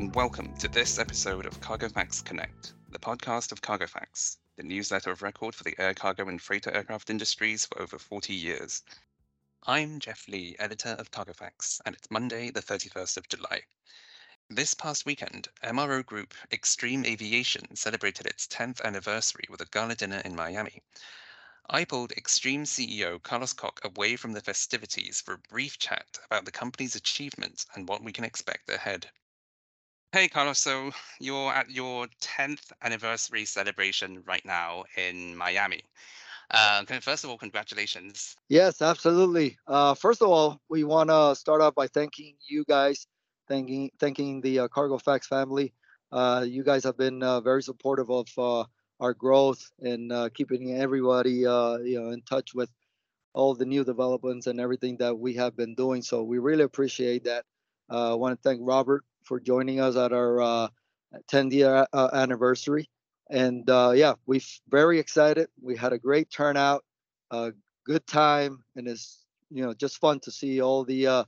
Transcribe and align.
and 0.00 0.14
welcome 0.14 0.50
to 0.56 0.66
this 0.66 0.98
episode 0.98 1.44
of 1.44 1.60
Cargo 1.60 1.86
Facts 1.86 2.22
Connect, 2.22 2.72
the 2.90 2.98
podcast 2.98 3.52
of 3.52 3.60
Cargo 3.60 3.86
Facts, 3.86 4.38
the 4.56 4.62
newsletter 4.62 5.10
of 5.10 5.20
record 5.20 5.54
for 5.54 5.62
the 5.62 5.78
air 5.78 5.92
cargo 5.92 6.26
and 6.26 6.40
freighter 6.40 6.70
aircraft 6.70 7.10
industries 7.10 7.66
for 7.66 7.82
over 7.82 7.98
40 7.98 8.32
years. 8.32 8.82
I'm 9.66 9.98
Jeff 9.98 10.26
Lee, 10.26 10.56
editor 10.58 10.96
of 10.98 11.10
Cargo 11.10 11.34
Facts, 11.34 11.82
and 11.84 11.94
it's 11.94 12.10
Monday, 12.10 12.50
the 12.50 12.62
31st 12.62 13.18
of 13.18 13.28
July. 13.28 13.60
This 14.48 14.72
past 14.72 15.04
weekend, 15.04 15.48
MRO 15.62 16.02
Group 16.02 16.32
Xtreme 16.50 17.04
Aviation 17.04 17.76
celebrated 17.76 18.26
its 18.26 18.46
10th 18.46 18.80
anniversary 18.80 19.44
with 19.50 19.60
a 19.60 19.66
gala 19.66 19.96
dinner 19.96 20.22
in 20.24 20.34
Miami. 20.34 20.82
I 21.68 21.84
pulled 21.84 22.14
Xtreme 22.14 22.62
CEO 22.62 23.22
Carlos 23.22 23.52
Cock 23.52 23.80
away 23.84 24.16
from 24.16 24.32
the 24.32 24.40
festivities 24.40 25.20
for 25.20 25.34
a 25.34 25.48
brief 25.50 25.78
chat 25.78 26.18
about 26.24 26.46
the 26.46 26.52
company's 26.52 26.96
achievements 26.96 27.66
and 27.74 27.86
what 27.86 28.02
we 28.02 28.12
can 28.12 28.24
expect 28.24 28.70
ahead. 28.70 29.10
Hey, 30.12 30.26
Carlos. 30.26 30.58
So 30.58 30.90
you're 31.20 31.52
at 31.52 31.70
your 31.70 32.08
10th 32.20 32.72
anniversary 32.82 33.44
celebration 33.44 34.24
right 34.26 34.44
now 34.44 34.82
in 34.96 35.36
Miami. 35.36 35.82
Uh, 36.50 36.84
first 37.00 37.22
of 37.22 37.30
all, 37.30 37.38
congratulations. 37.38 38.34
Yes, 38.48 38.82
absolutely. 38.82 39.56
Uh, 39.68 39.94
first 39.94 40.20
of 40.20 40.28
all, 40.28 40.60
we 40.68 40.82
want 40.82 41.10
to 41.10 41.36
start 41.36 41.60
off 41.60 41.76
by 41.76 41.86
thanking 41.86 42.34
you 42.48 42.64
guys, 42.64 43.06
thanking 43.46 43.92
thanking 44.00 44.40
the 44.40 44.58
uh, 44.58 44.68
Cargo 44.68 44.98
Facts 44.98 45.28
family. 45.28 45.72
Uh, 46.10 46.44
you 46.44 46.64
guys 46.64 46.82
have 46.82 46.98
been 46.98 47.22
uh, 47.22 47.40
very 47.40 47.62
supportive 47.62 48.10
of 48.10 48.26
uh, 48.36 48.64
our 48.98 49.14
growth 49.14 49.62
and 49.78 50.10
uh, 50.10 50.28
keeping 50.34 50.74
everybody 50.74 51.46
uh, 51.46 51.76
you 51.76 52.00
know 52.00 52.10
in 52.10 52.20
touch 52.22 52.52
with 52.52 52.68
all 53.32 53.54
the 53.54 53.64
new 53.64 53.84
developments 53.84 54.48
and 54.48 54.58
everything 54.58 54.96
that 54.96 55.16
we 55.16 55.34
have 55.34 55.56
been 55.56 55.76
doing. 55.76 56.02
So 56.02 56.24
we 56.24 56.38
really 56.38 56.64
appreciate 56.64 57.22
that. 57.24 57.44
Uh, 57.88 58.10
I 58.10 58.14
want 58.14 58.36
to 58.36 58.42
thank 58.42 58.60
Robert 58.60 59.04
for 59.30 59.38
joining 59.38 59.78
us 59.78 59.94
at 59.94 60.12
our 60.12 60.68
10 61.28 61.46
uh, 61.46 61.50
year 61.50 61.86
uh, 61.92 62.10
anniversary. 62.12 62.90
And 63.30 63.70
uh, 63.70 63.92
yeah, 63.94 64.14
we're 64.26 64.40
very 64.68 64.98
excited. 64.98 65.46
We 65.62 65.76
had 65.76 65.92
a 65.92 65.98
great 65.98 66.30
turnout, 66.30 66.84
a 67.30 67.52
good 67.86 68.04
time, 68.08 68.64
and 68.74 68.88
it's 68.88 69.24
you 69.48 69.62
know 69.62 69.72
just 69.72 69.98
fun 69.98 70.18
to 70.24 70.32
see 70.32 70.60
all 70.60 70.82
the 70.84 71.24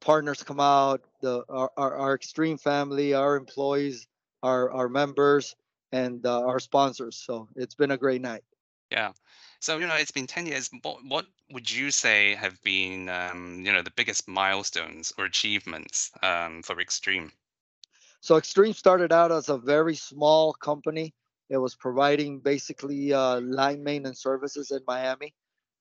partners 0.00 0.42
come 0.42 0.58
out, 0.58 1.02
the 1.20 1.44
our, 1.50 1.70
our, 1.76 1.94
our 1.96 2.18
Xtreme 2.18 2.58
family, 2.58 3.12
our 3.12 3.36
employees, 3.36 4.06
our 4.42 4.70
our 4.70 4.88
members 4.88 5.54
and 5.92 6.24
uh, 6.24 6.40
our 6.40 6.60
sponsors. 6.60 7.16
So 7.16 7.46
it's 7.56 7.74
been 7.74 7.90
a 7.90 7.98
great 7.98 8.22
night. 8.22 8.42
Yeah. 8.92 9.12
So 9.60 9.78
you 9.78 9.86
know, 9.86 9.94
it's 9.94 10.10
been 10.10 10.26
ten 10.26 10.46
years. 10.46 10.68
What 10.82 10.98
what 11.06 11.26
would 11.50 11.70
you 11.70 11.90
say 11.90 12.34
have 12.34 12.62
been 12.62 13.08
um, 13.08 13.62
you 13.64 13.72
know 13.72 13.80
the 13.80 13.90
biggest 13.96 14.28
milestones 14.28 15.12
or 15.16 15.24
achievements 15.24 16.10
um, 16.22 16.62
for 16.62 16.76
Xtreme? 16.76 17.30
So 18.20 18.34
Xtreme 18.34 18.74
started 18.74 19.10
out 19.10 19.32
as 19.32 19.48
a 19.48 19.56
very 19.56 19.96
small 19.96 20.52
company. 20.52 21.14
It 21.48 21.56
was 21.56 21.74
providing 21.74 22.40
basically 22.40 23.14
uh, 23.14 23.40
line 23.40 23.82
maintenance 23.82 24.22
services 24.22 24.70
in 24.70 24.80
Miami. 24.86 25.32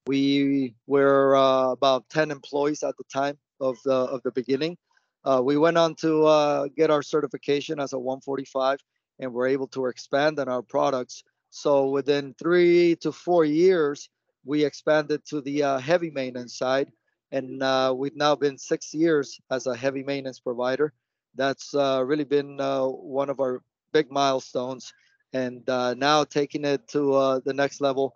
We 0.08 0.74
were 0.88 1.36
uh, 1.36 1.72
about 1.72 2.10
10 2.10 2.32
employees 2.32 2.82
at 2.84 2.96
the 2.98 3.04
time 3.14 3.38
of 3.60 3.78
the 3.84 3.94
of 3.94 4.24
the 4.24 4.32
beginning. 4.32 4.78
Uh, 5.26 5.42
we 5.44 5.58
went 5.58 5.78
on 5.78 5.96
to 5.96 6.26
uh, 6.26 6.68
get 6.78 6.90
our 6.90 7.04
certification 7.04 7.80
as 7.80 7.94
a 7.94 8.00
145 8.00 8.80
and 9.20 9.34
we're 9.34 9.48
able 9.48 9.68
to 9.68 9.86
expand 9.86 10.40
on 10.40 10.50
our 10.50 10.64
products. 10.64 11.24
So 11.52 11.90
within 11.90 12.34
three 12.40 12.96
to 13.02 13.12
four 13.12 13.44
years, 13.44 14.10
we 14.46 14.64
expanded 14.64 15.24
to 15.26 15.42
the 15.42 15.64
uh, 15.64 15.78
heavy 15.80 16.10
maintenance 16.10 16.58
side, 16.58 16.92
and 17.32 17.62
uh, 17.62 17.94
we've 17.96 18.16
now 18.16 18.36
been 18.36 18.58
six 18.58 18.94
years 18.94 19.40
as 19.52 19.68
a 19.68 19.76
heavy 19.76 20.02
maintenance 20.02 20.40
provider. 20.40 20.94
That's 21.36 21.76
uh, 21.76 22.04
really 22.06 22.24
been 22.24 22.60
uh, 22.60 22.86
one 22.86 23.30
of 23.30 23.42
our 23.42 23.62
big 23.92 24.10
milestones, 24.10 24.94
and 25.34 25.70
uh, 25.70 25.94
now 25.94 26.24
taking 26.24 26.64
it 26.64 26.88
to 26.90 27.14
uh, 27.14 27.40
the 27.44 27.54
next 27.54 27.82
level 27.82 28.14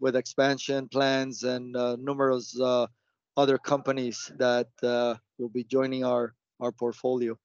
with 0.00 0.16
expansion 0.16 0.88
plans 0.88 1.44
and 1.44 1.72
numerous 2.02 2.58
other 3.36 3.56
companies 3.56 4.32
that 4.38 4.68
will 5.38 5.48
be 5.48 5.64
joining 5.64 6.04
our 6.04 6.34
our 6.60 6.72
portfolio. 6.72 7.38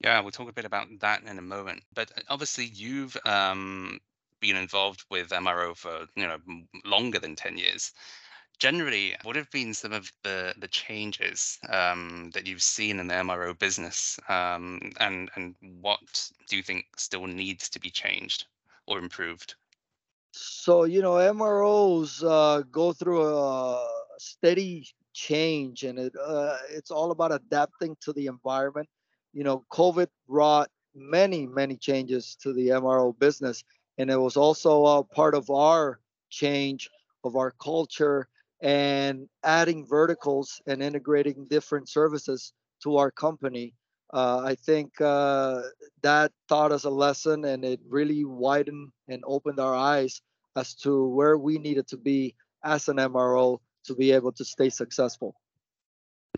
Yeah, 0.00 0.20
we'll 0.20 0.32
talk 0.32 0.48
a 0.48 0.52
bit 0.52 0.64
about 0.64 0.88
that 1.00 1.22
in 1.22 1.38
a 1.38 1.42
moment. 1.42 1.82
But 1.94 2.10
obviously, 2.28 2.66
you've 2.66 3.16
um, 3.24 4.00
been 4.42 4.56
involved 4.56 5.04
with 5.10 5.30
MRO 5.30 5.74
for 5.74 6.06
you 6.14 6.26
know 6.26 6.38
longer 6.84 7.18
than 7.18 7.34
ten 7.34 7.56
years. 7.56 7.92
Generally, 8.58 9.16
what 9.22 9.36
have 9.36 9.50
been 9.50 9.72
some 9.72 9.92
of 9.92 10.12
the 10.22 10.54
the 10.58 10.68
changes 10.68 11.58
um, 11.70 12.30
that 12.34 12.46
you've 12.46 12.62
seen 12.62 13.00
in 13.00 13.06
the 13.06 13.14
MRO 13.14 13.58
business, 13.58 14.20
um, 14.28 14.92
and 15.00 15.30
and 15.36 15.54
what 15.80 16.30
do 16.48 16.56
you 16.56 16.62
think 16.62 16.84
still 16.98 17.26
needs 17.26 17.70
to 17.70 17.80
be 17.80 17.90
changed 17.90 18.44
or 18.86 18.98
improved? 18.98 19.54
So 20.32 20.84
you 20.84 21.00
know, 21.00 21.14
MROs 21.14 22.22
uh, 22.22 22.62
go 22.70 22.92
through 22.92 23.26
a 23.26 23.88
steady 24.18 24.86
change, 25.14 25.84
and 25.84 25.98
it 25.98 26.12
uh, 26.22 26.58
it's 26.68 26.90
all 26.90 27.12
about 27.12 27.32
adapting 27.32 27.96
to 28.02 28.12
the 28.12 28.26
environment 28.26 28.88
you 29.32 29.44
know, 29.44 29.64
COVID 29.70 30.08
brought 30.28 30.70
many, 30.94 31.46
many 31.46 31.76
changes 31.76 32.36
to 32.42 32.52
the 32.52 32.68
MRO 32.68 33.18
business. 33.18 33.64
And 33.98 34.10
it 34.10 34.16
was 34.16 34.36
also 34.36 34.86
a 34.86 35.04
part 35.04 35.34
of 35.34 35.50
our 35.50 36.00
change 36.30 36.88
of 37.24 37.36
our 37.36 37.52
culture 37.52 38.28
and 38.60 39.28
adding 39.44 39.86
verticals 39.86 40.60
and 40.66 40.82
integrating 40.82 41.46
different 41.48 41.88
services 41.88 42.52
to 42.82 42.96
our 42.96 43.10
company. 43.10 43.74
Uh, 44.12 44.42
I 44.44 44.54
think 44.54 45.00
uh, 45.00 45.62
that 46.02 46.32
taught 46.48 46.72
us 46.72 46.84
a 46.84 46.90
lesson 46.90 47.44
and 47.44 47.64
it 47.64 47.80
really 47.88 48.24
widened 48.24 48.90
and 49.08 49.22
opened 49.26 49.58
our 49.58 49.74
eyes 49.74 50.20
as 50.56 50.74
to 50.74 51.08
where 51.08 51.38
we 51.38 51.58
needed 51.58 51.88
to 51.88 51.96
be 51.96 52.34
as 52.62 52.88
an 52.88 52.96
MRO 52.96 53.58
to 53.84 53.94
be 53.94 54.12
able 54.12 54.32
to 54.32 54.44
stay 54.44 54.68
successful. 54.68 55.34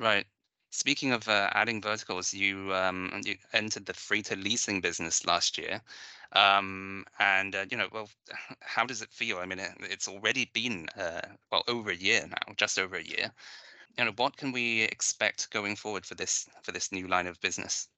Right. 0.00 0.26
Speaking 0.74 1.12
of 1.12 1.28
uh, 1.28 1.50
adding 1.52 1.80
verticals, 1.80 2.34
you 2.34 2.74
um, 2.74 3.22
you 3.24 3.36
entered 3.52 3.86
the 3.86 3.94
freighter 3.94 4.34
leasing 4.34 4.80
business 4.80 5.24
last 5.24 5.56
year, 5.56 5.80
um, 6.32 7.06
and 7.20 7.54
uh, 7.54 7.64
you 7.70 7.76
know, 7.76 7.86
well, 7.92 8.10
how 8.60 8.84
does 8.84 9.00
it 9.00 9.12
feel? 9.12 9.38
I 9.38 9.46
mean, 9.46 9.60
it, 9.60 9.70
it's 9.82 10.08
already 10.08 10.50
been 10.52 10.88
uh, 10.98 11.20
well 11.52 11.62
over 11.68 11.90
a 11.90 11.96
year 11.96 12.26
now, 12.26 12.54
just 12.56 12.76
over 12.76 12.96
a 12.96 13.04
year. 13.04 13.30
You 13.96 14.06
know, 14.06 14.12
what 14.16 14.36
can 14.36 14.50
we 14.50 14.82
expect 14.82 15.48
going 15.50 15.76
forward 15.76 16.04
for 16.04 16.16
this 16.16 16.48
for 16.64 16.72
this 16.72 16.90
new 16.90 17.06
line 17.06 17.28
of 17.28 17.40
business? 17.40 17.88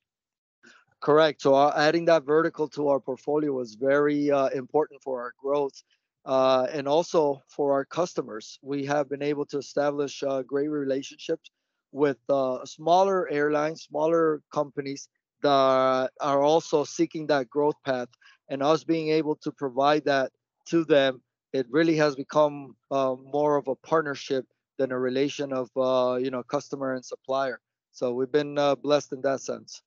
Correct. 1.00 1.40
So 1.40 1.54
uh, 1.54 1.72
adding 1.74 2.04
that 2.04 2.24
vertical 2.24 2.68
to 2.68 2.88
our 2.88 3.00
portfolio 3.00 3.52
was 3.52 3.74
very 3.74 4.30
uh, 4.30 4.48
important 4.48 5.02
for 5.02 5.22
our 5.22 5.32
growth. 5.42 5.82
Uh, 6.26 6.66
and 6.70 6.86
also 6.86 7.42
for 7.48 7.72
our 7.72 7.86
customers, 7.86 8.58
we 8.60 8.84
have 8.84 9.08
been 9.08 9.22
able 9.22 9.46
to 9.46 9.56
establish 9.56 10.22
great 10.46 10.68
relationships 10.68 11.50
with 11.96 12.18
uh, 12.28 12.64
smaller 12.66 13.28
airlines, 13.30 13.82
smaller 13.84 14.42
companies 14.52 15.08
that 15.42 16.10
are 16.20 16.42
also 16.42 16.84
seeking 16.84 17.26
that 17.28 17.48
growth 17.48 17.76
path, 17.84 18.08
and 18.50 18.62
us 18.62 18.84
being 18.84 19.08
able 19.08 19.36
to 19.36 19.50
provide 19.50 20.04
that 20.04 20.30
to 20.66 20.84
them, 20.84 21.22
it 21.52 21.66
really 21.70 21.96
has 21.96 22.14
become 22.14 22.76
uh, 22.90 23.14
more 23.32 23.56
of 23.56 23.66
a 23.66 23.74
partnership 23.74 24.44
than 24.78 24.92
a 24.92 24.98
relation 24.98 25.52
of 25.52 25.70
uh, 25.76 26.16
you 26.16 26.30
know 26.30 26.42
customer 26.42 26.92
and 26.94 27.04
supplier. 27.04 27.60
So 27.92 28.12
we've 28.12 28.30
been 28.30 28.58
uh, 28.58 28.74
blessed 28.74 29.12
in 29.12 29.22
that 29.22 29.40
sense. 29.40 29.82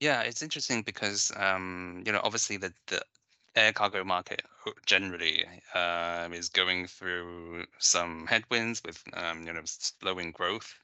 Yeah, 0.00 0.22
it's 0.22 0.42
interesting 0.42 0.82
because 0.82 1.30
um, 1.36 2.02
you 2.04 2.10
know 2.10 2.20
obviously 2.24 2.56
the, 2.56 2.72
the 2.88 3.00
air 3.56 3.72
cargo 3.72 4.04
market 4.04 4.42
generally 4.86 5.44
um, 5.74 6.32
is 6.32 6.48
going 6.48 6.86
through 6.86 7.64
some 7.78 8.26
headwinds 8.26 8.82
with 8.84 9.02
um, 9.14 9.46
you 9.46 9.52
know 9.52 9.62
slowing 9.64 10.30
growth 10.32 10.74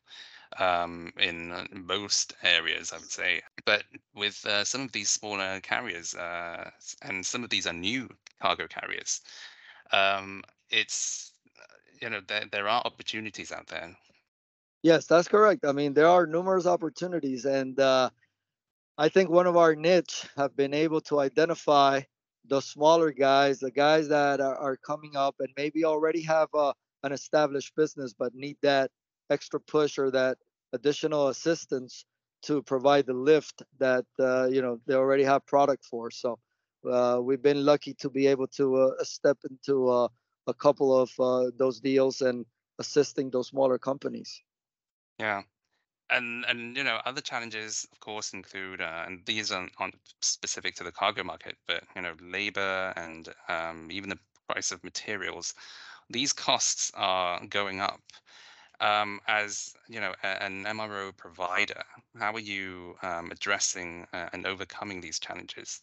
um, 0.58 1.12
in 1.18 1.52
uh, 1.52 1.66
most 1.72 2.34
areas, 2.42 2.92
I 2.92 2.98
would 2.98 3.10
say. 3.10 3.42
But 3.64 3.84
with 4.14 4.44
uh, 4.46 4.64
some 4.64 4.82
of 4.82 4.92
these 4.92 5.10
smaller 5.10 5.60
carriers, 5.60 6.14
uh, 6.14 6.70
and 7.02 7.24
some 7.24 7.44
of 7.44 7.50
these 7.50 7.66
are 7.66 7.72
new 7.72 8.08
cargo 8.40 8.66
carriers, 8.66 9.20
um, 9.92 10.42
it's 10.70 11.32
uh, 11.60 11.74
you 12.00 12.10
know 12.10 12.20
there 12.26 12.44
there 12.50 12.68
are 12.68 12.82
opportunities 12.84 13.52
out 13.52 13.66
there. 13.68 13.96
Yes, 14.82 15.06
that's 15.06 15.28
correct. 15.28 15.64
I 15.64 15.72
mean, 15.72 15.94
there 15.94 16.08
are 16.08 16.26
numerous 16.26 16.66
opportunities, 16.66 17.44
and 17.44 17.78
uh, 17.80 18.10
I 18.98 19.08
think 19.08 19.30
one 19.30 19.46
of 19.46 19.56
our 19.56 19.74
niche 19.74 20.26
have 20.36 20.56
been 20.56 20.74
able 20.74 21.00
to 21.02 21.20
identify 21.20 22.02
the 22.48 22.60
smaller 22.60 23.10
guys, 23.10 23.60
the 23.60 23.70
guys 23.70 24.08
that 24.08 24.40
are, 24.40 24.56
are 24.56 24.76
coming 24.76 25.16
up 25.16 25.36
and 25.40 25.48
maybe 25.56 25.84
already 25.84 26.22
have 26.22 26.48
a, 26.54 26.72
an 27.02 27.12
established 27.12 27.74
business 27.76 28.14
but 28.18 28.34
need 28.34 28.56
that 28.62 28.90
extra 29.30 29.60
push 29.60 29.98
or 29.98 30.10
that 30.10 30.38
additional 30.72 31.28
assistance 31.28 32.04
to 32.42 32.62
provide 32.62 33.06
the 33.06 33.12
lift 33.12 33.62
that 33.78 34.04
uh, 34.20 34.46
you 34.46 34.62
know 34.62 34.78
they 34.86 34.94
already 34.94 35.24
have 35.24 35.44
product 35.46 35.84
for. 35.84 36.10
So 36.10 36.38
uh, 36.88 37.18
we've 37.22 37.42
been 37.42 37.64
lucky 37.64 37.94
to 37.94 38.10
be 38.10 38.26
able 38.26 38.46
to 38.48 38.76
uh, 38.76 39.04
step 39.04 39.38
into 39.50 39.88
uh, 39.88 40.08
a 40.46 40.54
couple 40.54 40.96
of 40.96 41.10
uh, 41.18 41.50
those 41.56 41.80
deals 41.80 42.20
and 42.20 42.46
assisting 42.78 43.30
those 43.30 43.48
smaller 43.48 43.78
companies. 43.78 44.42
Yeah. 45.18 45.42
And 46.10 46.44
and 46.46 46.76
you 46.76 46.84
know 46.84 47.00
other 47.04 47.20
challenges 47.20 47.86
of 47.92 48.00
course 48.00 48.32
include 48.32 48.80
uh, 48.80 49.04
and 49.06 49.24
these 49.26 49.50
aren't, 49.52 49.72
aren't 49.78 49.96
specific 50.20 50.74
to 50.74 50.84
the 50.84 50.92
cargo 50.92 51.24
market 51.24 51.56
but 51.66 51.82
you 51.94 52.02
know 52.02 52.14
labor 52.20 52.92
and 52.96 53.28
um, 53.48 53.88
even 53.90 54.10
the 54.10 54.18
price 54.48 54.70
of 54.72 54.84
materials 54.84 55.54
these 56.10 56.32
costs 56.32 56.92
are 56.94 57.44
going 57.46 57.80
up 57.80 58.00
um, 58.80 59.20
as 59.26 59.74
you 59.88 60.00
know 60.00 60.14
a, 60.22 60.42
an 60.42 60.64
mro 60.64 61.16
provider 61.16 61.82
how 62.18 62.32
are 62.32 62.40
you 62.40 62.96
um, 63.02 63.30
addressing 63.30 64.06
uh, 64.12 64.28
and 64.32 64.46
overcoming 64.46 65.00
these 65.00 65.18
challenges 65.18 65.82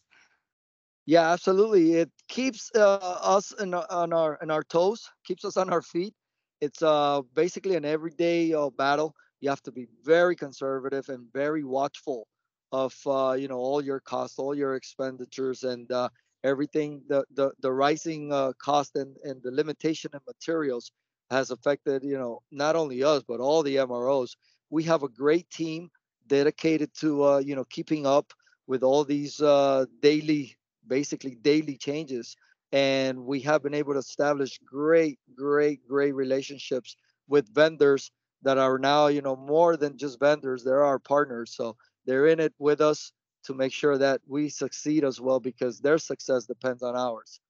Yeah, 1.06 1.32
absolutely. 1.32 1.94
It 1.94 2.10
keeps 2.28 2.70
uh, 2.74 2.96
us 3.22 3.52
in, 3.52 3.74
on 3.74 4.12
our 4.12 4.38
on 4.42 4.50
our 4.50 4.62
toes, 4.62 5.10
keeps 5.24 5.44
us 5.44 5.56
on 5.56 5.70
our 5.70 5.82
feet. 5.82 6.14
It's 6.60 6.82
uh, 6.82 7.22
basically 7.34 7.76
an 7.76 7.84
everyday 7.84 8.52
uh, 8.52 8.70
battle. 8.70 9.14
You 9.40 9.50
have 9.50 9.62
to 9.62 9.72
be 9.72 9.86
very 10.02 10.36
conservative 10.36 11.08
and 11.08 11.32
very 11.32 11.64
watchful 11.64 12.26
of 12.72 12.94
uh, 13.06 13.32
you 13.38 13.48
know 13.48 13.58
all 13.58 13.82
your 13.82 14.00
costs, 14.00 14.38
all 14.38 14.54
your 14.54 14.74
expenditures, 14.74 15.62
and 15.62 15.90
uh, 15.92 16.08
everything. 16.44 17.02
The 17.08 17.24
the 17.34 17.52
the 17.60 17.72
rising 17.72 18.32
uh, 18.32 18.52
cost 18.62 18.96
and 18.96 19.16
and 19.24 19.42
the 19.42 19.50
limitation 19.52 20.10
of 20.14 20.22
materials 20.26 20.92
has 21.30 21.50
affected 21.50 22.04
you 22.04 22.18
know 22.18 22.40
not 22.50 22.76
only 22.76 23.02
us 23.02 23.22
but 23.26 23.40
all 23.40 23.62
the 23.62 23.76
MROs. 23.76 24.36
We 24.70 24.82
have 24.84 25.02
a 25.02 25.08
great 25.08 25.50
team 25.50 25.90
dedicated 26.26 26.90
to 27.00 27.24
uh, 27.24 27.38
you 27.38 27.54
know 27.54 27.64
keeping 27.64 28.06
up 28.06 28.32
with 28.66 28.82
all 28.82 29.04
these 29.04 29.40
uh, 29.40 29.86
daily 30.00 30.56
basically 30.86 31.34
daily 31.34 31.76
changes. 31.76 32.36
And 32.72 33.24
we 33.24 33.40
have 33.42 33.62
been 33.62 33.74
able 33.74 33.92
to 33.92 34.00
establish 34.00 34.58
great, 34.64 35.18
great, 35.36 35.86
great 35.86 36.12
relationships 36.14 36.96
with 37.28 37.54
vendors 37.54 38.10
that 38.44 38.58
are 38.58 38.78
now, 38.78 39.08
you 39.08 39.22
know, 39.22 39.36
more 39.36 39.76
than 39.76 39.98
just 39.98 40.20
vendors, 40.20 40.64
they're 40.64 40.84
our 40.84 40.98
partners. 41.00 41.54
So 41.54 41.76
they're 42.06 42.26
in 42.28 42.40
it 42.40 42.54
with 42.58 42.80
us 42.80 43.12
to 43.44 43.54
make 43.54 43.72
sure 43.72 43.98
that 43.98 44.22
we 44.26 44.48
succeed 44.48 45.04
as 45.04 45.20
well 45.20 45.40
because 45.40 45.80
their 45.80 45.98
success 45.98 46.46
depends 46.46 46.82
on 46.82 46.96
ours. 46.96 47.40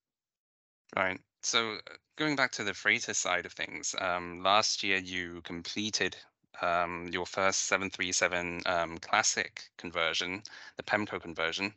right 0.97 1.21
so 1.43 1.75
uh, 1.75 1.95
going 2.17 2.37
back 2.37 2.53
to 2.53 2.65
the 2.65 2.75
freighter 2.75 3.15
side 3.15 3.47
of 3.47 3.53
things 3.53 3.95
um, 4.01 4.43
last 4.43 4.83
year 4.83 4.99
you 4.99 5.41
completed 5.43 6.17
um, 6.63 7.09
your 7.13 7.27
first 7.27 7.63
737 7.67 8.61
um, 8.67 8.99
classic 8.99 9.71
conversion 9.77 10.43
the 10.77 10.83
pemco 10.83 11.21
conversion 11.21 11.75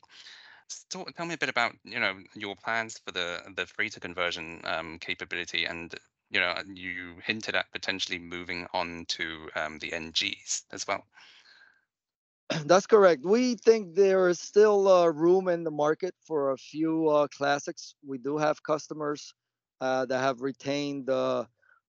S- 0.70 0.86
Talk, 0.90 1.16
tell 1.16 1.26
me 1.28 1.36
a 1.36 1.38
bit 1.40 1.50
about 1.50 1.76
you 1.84 2.00
know 2.00 2.20
your 2.36 2.56
plans 2.56 3.00
for 3.00 3.12
the 3.12 3.44
the 3.56 3.68
freighter 3.68 4.00
conversion 4.02 4.62
um, 4.66 5.00
capability, 5.00 5.66
and 5.66 5.96
you 6.30 6.40
know 6.40 6.56
you 6.74 7.16
hinted 7.24 7.56
at 7.56 7.72
potentially 7.72 8.20
moving 8.20 8.68
on 8.74 9.06
to 9.10 9.50
um, 9.56 9.80
the 9.80 9.92
NGs 9.92 10.64
as 10.72 10.88
well. 10.88 11.06
That's 12.66 12.88
correct. 12.88 13.24
We 13.26 13.56
think 13.56 13.96
there 13.96 14.30
is 14.30 14.40
still 14.40 14.88
uh, 14.88 15.08
room 15.08 15.48
in 15.50 15.64
the 15.64 15.72
market 15.72 16.16
for 16.26 16.52
a 16.52 16.58
few 16.58 17.10
uh, 17.10 17.28
classics. 17.28 17.96
We 18.06 18.18
do 18.18 18.38
have 18.38 18.64
customers 18.64 19.34
uh, 19.82 20.06
that 20.06 20.20
have 20.20 20.42
retained 20.42 21.10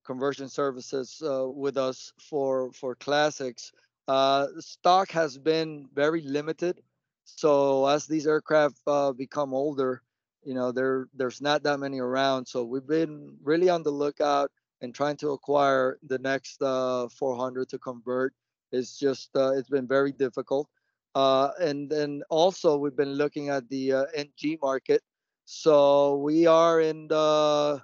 conversion 0.05 0.49
services 0.49 1.21
uh, 1.23 1.47
with 1.47 1.77
us 1.77 2.13
for 2.19 2.71
for 2.73 2.95
classics. 2.95 3.71
Uh, 4.07 4.47
stock 4.59 5.11
has 5.11 5.37
been 5.37 5.87
very 5.93 6.21
limited, 6.23 6.81
so 7.25 7.85
as 7.85 8.07
these 8.07 8.25
aircraft 8.25 8.77
uh, 8.87 9.11
become 9.11 9.53
older, 9.53 10.01
you 10.43 10.53
know 10.53 10.71
there 10.71 11.07
there's 11.13 11.41
not 11.41 11.63
that 11.63 11.79
many 11.79 11.99
around. 11.99 12.45
So 12.45 12.63
we've 12.63 12.87
been 12.87 13.35
really 13.43 13.69
on 13.69 13.83
the 13.83 13.91
lookout 13.91 14.51
and 14.81 14.93
trying 14.93 15.17
to 15.17 15.31
acquire 15.31 15.99
the 16.07 16.19
next 16.19 16.61
uh, 16.61 17.09
400 17.09 17.67
to 17.69 17.77
convert 17.79 18.33
it's 18.71 18.97
just 18.97 19.29
uh, 19.35 19.51
it's 19.51 19.69
been 19.69 19.87
very 19.87 20.11
difficult. 20.11 20.69
Uh, 21.15 21.49
and 21.59 21.89
then 21.89 22.21
also 22.29 22.77
we've 22.77 22.95
been 22.95 23.13
looking 23.13 23.49
at 23.49 23.67
the 23.69 23.93
uh, 23.93 24.05
NG 24.15 24.57
market. 24.61 25.01
So 25.45 26.17
we 26.17 26.45
are 26.45 26.81
in 26.81 27.07
the 27.07 27.81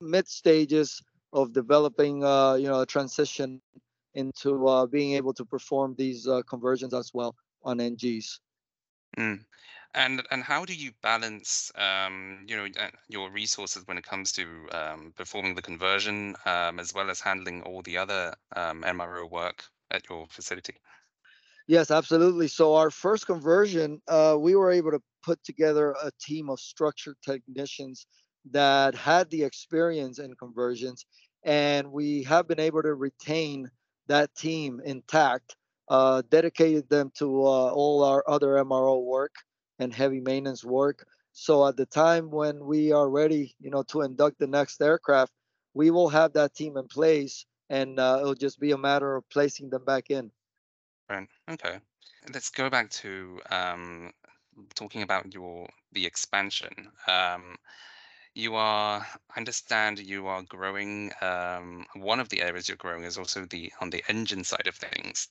mid 0.00 0.28
stages 0.28 1.02
of 1.32 1.52
developing, 1.52 2.24
uh, 2.24 2.54
you 2.54 2.68
know, 2.68 2.82
a 2.82 2.86
transition 2.86 3.60
into 4.14 4.68
uh, 4.68 4.86
being 4.86 5.14
able 5.14 5.34
to 5.34 5.44
perform 5.44 5.96
these 5.98 6.28
conversions 6.48 6.94
as 6.94 7.12
well 7.12 7.34
on 7.64 7.78
NGs. 7.78 8.38
Mm. 9.18 9.44
And 9.94 10.26
and 10.30 10.42
how 10.42 10.64
do 10.66 10.74
you 10.74 10.92
balance 11.02 11.72
um, 11.76 12.44
you 12.48 12.56
know 12.56 12.68
your 13.08 13.30
resources 13.30 13.86
when 13.86 13.96
it 13.96 14.04
comes 14.04 14.32
to 14.32 14.68
um, 14.72 15.12
performing 15.16 15.54
the 15.54 15.62
conversion 15.62 16.36
um, 16.44 16.78
as 16.80 16.92
well 16.92 17.10
as 17.10 17.20
handling 17.20 17.62
all 17.62 17.80
the 17.82 17.96
other 17.96 18.34
um, 18.54 18.84
MRO 18.84 19.26
work 19.26 19.64
at 19.90 20.08
your 20.08 20.26
facility? 20.28 20.74
Yes, 21.66 21.90
absolutely. 21.90 22.48
So 22.48 22.74
our 22.74 22.90
first 22.90 23.26
conversion, 23.26 24.00
uh, 24.08 24.36
we 24.38 24.54
were 24.54 24.70
able 24.70 24.90
to 24.90 25.00
put 25.22 25.42
together 25.44 25.92
a 26.02 26.10
team 26.20 26.50
of 26.50 26.60
structured 26.60 27.16
technicians 27.22 28.06
that 28.50 28.94
had 28.94 29.30
the 29.30 29.42
experience 29.44 30.18
in 30.18 30.34
conversions, 30.36 31.06
and 31.42 31.90
we 31.90 32.22
have 32.24 32.46
been 32.46 32.60
able 32.60 32.82
to 32.82 32.94
retain 32.94 33.70
that 34.06 34.34
team 34.34 34.80
intact, 34.84 35.56
uh, 35.88 36.22
dedicated 36.28 36.88
them 36.90 37.10
to 37.16 37.26
uh, 37.46 37.70
all 37.72 38.04
our 38.04 38.22
other 38.28 38.58
MRO 38.58 38.98
work 38.98 39.34
and 39.78 39.92
heavy 39.92 40.20
maintenance 40.20 40.64
work. 40.64 41.06
So 41.32 41.66
at 41.66 41.76
the 41.76 41.86
time 41.86 42.30
when 42.30 42.64
we 42.64 42.92
are 42.92 43.08
ready, 43.08 43.54
you 43.60 43.70
know, 43.70 43.82
to 43.84 44.02
induct 44.02 44.38
the 44.38 44.46
next 44.46 44.80
aircraft, 44.80 45.32
we 45.74 45.90
will 45.90 46.08
have 46.08 46.32
that 46.34 46.54
team 46.54 46.76
in 46.76 46.86
place, 46.88 47.46
and 47.68 47.98
uh, 47.98 48.18
it'll 48.20 48.34
just 48.34 48.60
be 48.60 48.72
a 48.72 48.78
matter 48.78 49.16
of 49.16 49.28
placing 49.30 49.70
them 49.70 49.84
back 49.84 50.10
in. 50.10 50.30
Right. 51.08 51.28
Okay. 51.50 51.78
Let's 52.32 52.50
go 52.50 52.70
back 52.70 52.90
to 52.90 53.40
um, 53.50 54.12
talking 54.74 55.02
about 55.02 55.32
your 55.34 55.68
the 55.92 56.06
expansion. 56.06 56.90
Um, 57.06 57.56
you 58.34 58.54
are, 58.54 59.06
I 59.30 59.38
understand 59.38 59.98
you 59.98 60.26
are 60.26 60.42
growing. 60.42 61.12
Um, 61.20 61.86
one 61.94 62.20
of 62.20 62.28
the 62.28 62.42
areas 62.42 62.68
you're 62.68 62.76
growing 62.76 63.04
is 63.04 63.18
also 63.18 63.44
the 63.46 63.72
on 63.80 63.90
the 63.90 64.02
engine 64.08 64.44
side 64.44 64.66
of 64.66 64.76
things. 64.76 65.28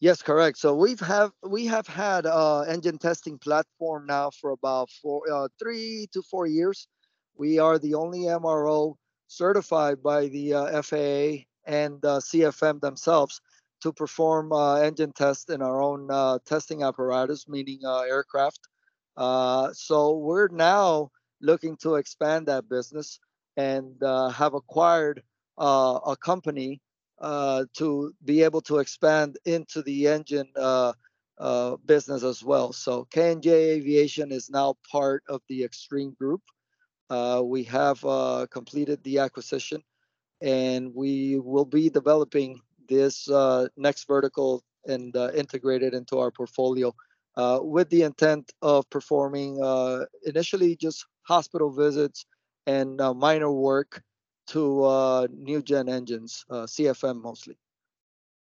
Yes, 0.00 0.22
correct. 0.22 0.58
So 0.58 0.74
we've 0.74 1.00
have 1.00 1.32
we 1.42 1.66
have 1.66 1.86
had 1.88 2.24
uh, 2.26 2.60
engine 2.62 2.98
testing 2.98 3.38
platform 3.38 4.06
now 4.06 4.30
for 4.30 4.50
about 4.50 4.90
four, 4.90 5.22
uh, 5.32 5.48
three 5.58 6.06
to 6.12 6.22
four 6.22 6.46
years. 6.46 6.86
We 7.36 7.58
are 7.58 7.78
the 7.78 7.94
only 7.94 8.28
MRO 8.28 8.96
certified 9.26 10.02
by 10.02 10.28
the 10.28 10.54
uh, 10.54 10.82
FAA 10.82 11.44
and 11.66 12.00
CFM 12.00 12.80
themselves 12.80 13.40
to 13.82 13.92
perform 13.92 14.52
uh, 14.52 14.76
engine 14.76 15.12
tests 15.12 15.50
in 15.50 15.62
our 15.62 15.82
own 15.82 16.08
uh, 16.10 16.38
testing 16.46 16.82
apparatus, 16.82 17.48
meaning 17.48 17.80
uh, 17.84 18.00
aircraft. 18.00 18.68
So 19.74 20.16
we're 20.18 20.48
now 20.48 21.10
looking 21.40 21.76
to 21.78 21.96
expand 21.96 22.46
that 22.46 22.68
business 22.68 23.18
and 23.56 23.96
have 24.02 24.54
acquired 24.54 25.22
a 25.58 26.16
company 26.22 26.80
uh, 27.20 27.64
to 27.74 28.12
be 28.24 28.42
able 28.42 28.60
to 28.62 28.78
expand 28.78 29.38
into 29.44 29.82
the 29.82 30.06
engine 30.06 30.48
uh, 30.56 30.92
uh, 31.38 31.76
business 31.86 32.22
as 32.22 32.42
well. 32.42 32.72
So 32.72 33.06
K&J 33.10 33.50
Aviation 33.50 34.32
is 34.32 34.50
now 34.50 34.74
part 34.90 35.22
of 35.28 35.40
the 35.48 35.62
Xtreme 35.62 36.16
Group. 36.16 36.42
Uh, 37.10 37.42
we 37.44 37.64
have 37.64 38.04
uh, 38.04 38.46
completed 38.50 39.02
the 39.02 39.18
acquisition, 39.18 39.82
and 40.42 40.94
we 40.94 41.38
will 41.38 41.64
be 41.64 41.88
developing 41.88 42.60
this 42.88 43.28
uh, 43.30 43.68
next 43.76 44.06
vertical 44.06 44.62
and 44.86 45.14
integrate 45.34 45.82
it 45.82 45.94
into 45.94 46.18
our 46.18 46.30
portfolio 46.30 46.94
uh, 47.38 47.60
with 47.62 47.88
the 47.90 48.02
intent 48.02 48.52
of 48.62 48.88
performing 48.90 49.62
uh, 49.62 50.04
initially 50.26 50.74
just 50.76 51.06
hospital 51.22 51.70
visits 51.70 52.26
and 52.66 53.00
minor 53.16 53.50
work 53.50 54.02
to 54.48 54.84
uh, 54.84 55.28
new 55.30 55.62
gen 55.62 55.88
engines, 55.88 56.44
uh, 56.50 56.66
CFM 56.66 57.22
mostly. 57.22 57.58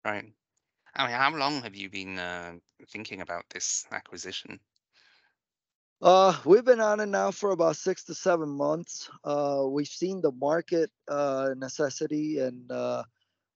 Right. 0.05 0.33
I 0.95 1.07
mean, 1.07 1.15
how 1.15 1.35
long 1.35 1.61
have 1.63 1.75
you 1.75 1.89
been 1.89 2.19
uh, 2.19 2.59
thinking 2.87 3.21
about 3.21 3.49
this 3.49 3.85
acquisition? 3.91 4.59
Uh, 6.01 6.39
we've 6.45 6.65
been 6.65 6.81
on 6.81 6.99
it 6.99 7.05
now 7.05 7.31
for 7.31 7.51
about 7.51 7.75
six 7.75 8.03
to 8.05 8.15
seven 8.15 8.49
months. 8.49 9.09
Uh, 9.23 9.63
we've 9.67 9.87
seen 9.87 10.21
the 10.21 10.31
market 10.31 10.91
uh, 11.07 11.53
necessity 11.57 12.39
and 12.39 12.71
uh, 12.71 13.03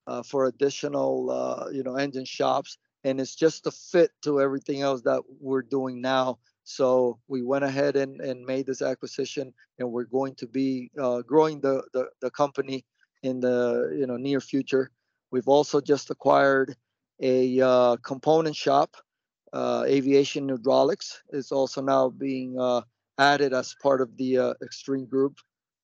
uh, 0.08 0.24
for 0.24 0.46
additional, 0.46 1.32
uh, 1.32 1.70
you 1.72 1.84
know, 1.84 1.96
engine 1.96 2.26
shops, 2.26 2.78
and 3.04 3.20
it's 3.20 3.36
just 3.36 3.66
a 3.68 3.72
fit 3.72 4.12
to 4.24 4.42
everything 4.42 4.82
else 4.82 5.02
that 5.04 5.24
we're 5.40 5.64
doing 5.64 6.02
now. 6.02 6.40
So 6.66 7.20
we 7.28 7.44
went 7.44 7.64
ahead 7.64 7.96
and, 7.96 8.20
and 8.22 8.46
made 8.46 8.66
this 8.68 8.82
acquisition, 8.82 9.54
and 9.80 9.92
we're 9.92 10.06
going 10.06 10.36
to 10.36 10.48
be 10.48 10.92
uh, 11.02 11.22
growing 11.22 11.62
the, 11.62 11.84
the 11.94 12.10
the 12.22 12.32
company 12.32 12.86
in 13.24 13.40
the 13.40 13.96
you 13.98 14.08
know 14.08 14.18
near 14.18 14.42
future. 14.42 14.92
We've 15.32 15.48
also 15.48 15.80
just 15.82 16.10
acquired 16.10 16.76
a 17.22 17.62
uh, 17.62 17.98
component 17.98 18.56
shop 18.56 18.98
uh, 19.54 19.86
aviation 19.88 20.50
hydraulics 20.50 21.24
It's 21.32 21.52
also 21.52 21.82
now 21.82 22.10
being 22.10 22.60
uh, 22.60 22.82
added 23.18 23.54
as 23.54 23.76
part 23.82 24.02
of 24.02 24.18
the 24.18 24.38
uh, 24.38 24.54
Xtreme 24.64 25.08
Group 25.08 25.38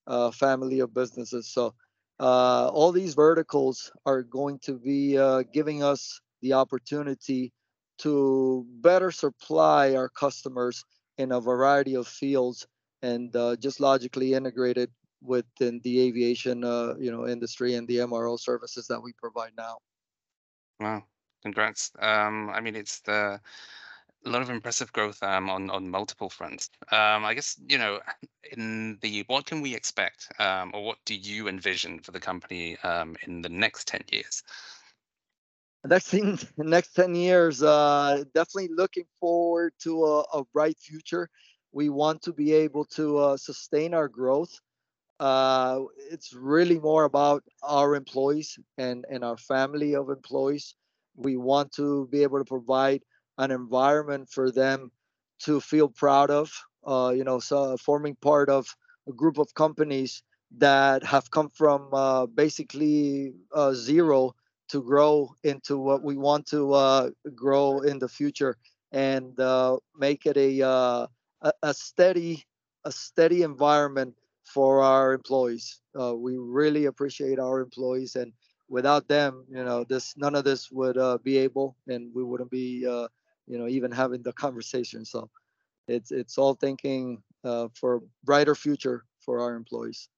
uh, 0.07 0.31
family 0.31 0.81
of 0.81 0.93
businesses. 0.93 1.47
So 1.47 1.73
all 2.19 2.91
these 2.91 3.13
verticals 3.13 3.91
are 4.05 4.23
going 4.23 4.59
to 4.59 4.77
be 4.77 5.17
giving 5.53 5.83
us 5.83 6.19
the 6.41 6.53
opportunity 6.53 7.53
to 8.01 8.65
better 8.81 9.11
supply 9.11 9.95
our 9.95 10.09
customers 10.09 10.83
in 11.17 11.31
a 11.31 11.39
variety 11.39 11.95
of 11.95 12.07
fields 12.07 12.67
and 13.01 13.35
uh, 13.35 13.55
just 13.57 13.79
logically 13.79 14.33
integrated 14.33 14.89
within 15.23 15.79
the 15.83 16.01
aviation 16.01 16.63
uh, 16.63 16.95
you 16.99 17.11
know 17.11 17.27
industry 17.27 17.75
and 17.75 17.87
the 17.87 17.97
MRO 17.97 18.39
services 18.39 18.87
that 18.87 19.01
we 19.01 19.13
provide 19.13 19.51
now. 19.57 19.77
Wow, 20.79 21.03
congrats. 21.43 21.91
Um, 21.99 22.49
I 22.49 22.59
mean, 22.59 22.75
it's 22.75 23.01
the 23.01 23.39
a 24.23 24.29
lot 24.29 24.41
of 24.41 24.49
impressive 24.49 24.91
growth 24.93 25.21
um, 25.23 25.49
on 25.49 25.69
on 25.69 25.89
multiple 25.89 26.29
fronts. 26.29 26.69
Um, 26.91 27.25
I 27.25 27.33
guess 27.33 27.59
you 27.67 27.77
know, 27.77 27.99
in 28.51 28.97
the 29.01 29.23
what 29.27 29.45
can 29.45 29.61
we 29.61 29.75
expect, 29.75 30.31
um, 30.39 30.71
or 30.73 30.83
what 30.83 30.97
do 31.05 31.15
you 31.15 31.47
envision 31.47 31.99
for 31.99 32.11
the 32.11 32.19
company 32.19 32.77
um, 32.79 33.15
in 33.27 33.41
the 33.41 33.49
next 33.49 33.87
ten 33.87 34.01
years? 34.11 34.43
Next 35.85 36.07
thing, 36.07 36.37
next 36.57 36.93
ten 36.93 37.15
years, 37.15 37.63
uh, 37.63 38.23
definitely 38.35 38.69
looking 38.75 39.05
forward 39.19 39.73
to 39.79 40.05
a, 40.05 40.19
a, 40.33 40.43
bright 40.53 40.77
future. 40.77 41.27
We 41.71 41.89
want 41.89 42.21
to 42.23 42.33
be 42.33 42.53
able 42.53 42.85
to 42.97 43.17
uh, 43.17 43.37
sustain 43.37 43.93
our 43.93 44.07
growth. 44.07 44.59
Uh, 45.19 45.81
it's 46.11 46.33
really 46.33 46.79
more 46.79 47.05
about 47.05 47.43
our 47.63 47.95
employees 47.95 48.59
and 48.77 49.05
and 49.09 49.23
our 49.23 49.37
family 49.37 49.95
of 49.95 50.09
employees. 50.09 50.75
We 51.15 51.37
want 51.37 51.71
to 51.73 52.07
be 52.11 52.23
able 52.23 52.39
to 52.39 52.45
provide 52.45 53.01
an 53.37 53.49
environment 53.51 54.29
for 54.29 54.51
them 54.51 54.91
to 55.45 55.59
feel 55.59 55.89
proud 55.89 56.29
of. 56.29 56.51
Uh, 56.85 57.13
you 57.15 57.23
know, 57.23 57.39
so 57.39 57.75
forming 57.77 58.15
part 58.21 58.49
of 58.49 58.67
a 59.09 59.13
group 59.13 59.39
of 59.39 59.53
companies 59.55 60.21
that 60.57 61.03
have 61.03 61.31
come 61.31 61.49
from 61.49 61.89
uh, 61.93 62.25
basically 62.27 63.33
uh, 63.53 63.73
zero 63.73 64.35
to 64.71 64.81
grow 64.81 65.33
into 65.43 65.77
what 65.77 66.03
we 66.03 66.17
want 66.17 66.45
to 66.47 66.73
uh, 66.73 67.09
grow 67.35 67.79
in 67.79 67.99
the 67.99 68.07
future 68.07 68.57
and 68.91 69.39
uh, 69.39 69.77
make 69.97 70.25
it 70.25 70.37
a, 70.37 70.61
uh, 70.61 71.07
a 71.63 71.73
steady 71.73 72.43
a 72.85 72.91
steady 72.91 73.43
environment 73.43 74.15
for 74.43 74.81
our 74.81 75.13
employees. 75.13 75.81
we 76.15 76.37
really 76.37 76.85
appreciate 76.85 77.37
our 77.37 77.61
employees 77.61 78.15
and 78.15 78.33
without 78.69 79.07
them, 79.07 79.45
you 79.49 79.63
know, 79.63 79.83
this 79.83 80.15
none 80.17 80.33
of 80.35 80.43
this 80.43 80.71
would 80.71 80.97
be 81.23 81.37
able, 81.37 81.75
and 81.87 82.11
we 82.15 82.23
wouldn't 82.23 82.49
be 82.49 82.85
you 83.47 83.57
know 83.57 83.67
even 83.67 83.91
having 83.91 84.21
the 84.21 84.33
conversation 84.33 85.03
so 85.05 85.29
it's 85.87 86.11
it's 86.11 86.37
all 86.37 86.53
thinking 86.53 87.21
uh, 87.43 87.67
for 87.73 87.95
a 87.95 87.99
brighter 88.23 88.55
future 88.55 89.03
for 89.19 89.41
our 89.41 89.55
employees 89.55 90.09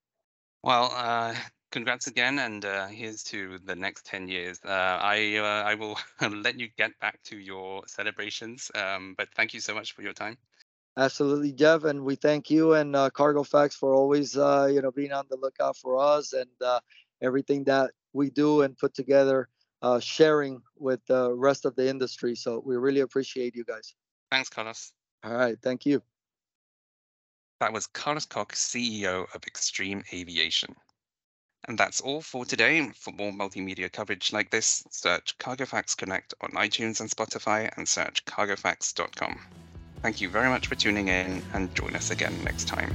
well 0.63 0.91
uh, 0.95 1.33
congrats 1.74 2.06
again 2.06 2.38
and 2.38 2.65
uh, 2.65 2.86
here's 2.86 3.24
to 3.24 3.58
the 3.65 3.75
next 3.75 4.06
10 4.06 4.27
years 4.27 4.60
uh, 4.65 4.98
i 5.01 5.38
uh, 5.38 5.63
i 5.72 5.74
will 5.74 5.98
let 6.46 6.60
you 6.60 6.70
get 6.77 6.92
back 7.00 7.18
to 7.24 7.38
your 7.38 7.82
celebrations 7.88 8.70
um, 8.75 9.15
but 9.18 9.27
thank 9.36 9.53
you 9.56 9.60
so 9.60 9.74
much 9.74 9.94
for 9.94 10.03
your 10.03 10.13
time 10.13 10.38
absolutely 10.98 11.51
jeff 11.51 11.84
and 11.84 12.00
we 12.03 12.15
thank 12.15 12.51
you 12.51 12.74
and 12.74 12.96
uh, 12.96 13.10
Cargo 13.10 13.42
Facts 13.42 13.75
for 13.75 13.96
always 13.96 14.36
you 14.36 14.82
know 14.84 14.92
being 14.96 15.12
on 15.12 15.25
the 15.32 15.38
lookout 15.38 15.75
for 15.75 15.98
us 15.98 16.34
and 16.34 16.48
everything 17.24 17.63
that 17.63 17.89
we 18.13 18.30
do 18.30 18.62
and 18.62 18.77
put 18.77 18.94
together 18.94 19.50
uh, 19.84 20.00
sharing 20.00 20.62
with 20.77 21.06
the 21.08 21.34
rest 21.34 21.65
of 21.65 21.75
the 21.75 21.88
industry. 21.88 22.36
So 22.36 22.63
we 22.65 22.77
really 22.77 23.01
appreciate 23.01 23.56
you 23.56 23.65
guys. 23.65 23.94
Thanks, 24.32 24.50
Carlos. 24.50 24.94
All 25.24 25.34
right. 25.34 25.58
Thank 25.62 25.86
you. 25.86 26.01
That 27.60 27.74
was 27.74 27.88
Carlos 27.88 28.25
Cock, 28.25 28.53
CEO 28.53 29.25
of 29.36 29.42
Xtreme 29.42 30.03
Aviation. 30.13 30.75
And 31.65 31.77
that's 31.77 32.01
all 32.01 32.22
for 32.22 32.46
today. 32.46 32.89
For 32.96 33.12
more 33.12 33.32
multimedia 33.32 33.91
coverage 33.91 34.34
like 34.34 34.51
this, 34.51 34.86
search 34.89 35.38
Cargo 35.38 35.65
Facts 35.65 35.96
Connect 35.96 36.34
on 36.41 36.51
iTunes 36.51 37.00
and 37.00 37.10
Spotify 37.10 37.72
and 37.77 37.88
search 37.88 38.25
cargofacts.com. 38.25 39.39
Thank 40.01 40.20
you 40.20 40.29
very 40.29 40.50
much 40.50 40.67
for 40.67 40.75
tuning 40.75 41.08
in 41.08 41.41
and 41.53 41.74
join 41.74 41.96
us 41.96 42.12
again 42.12 42.36
next 42.43 42.67
time. 42.67 42.93